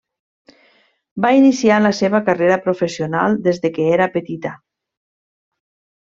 [1.25, 4.55] Va iniciar la seva carrera professional des que era petita.